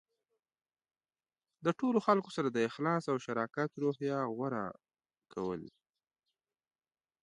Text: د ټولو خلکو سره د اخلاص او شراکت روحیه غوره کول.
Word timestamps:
د 1.65 1.67
ټولو 1.79 1.99
خلکو 2.07 2.29
سره 2.35 2.47
د 2.51 2.57
اخلاص 2.69 3.03
او 3.11 3.17
شراکت 3.25 3.71
روحیه 3.83 4.19
غوره 4.37 4.65
کول. 5.33 5.61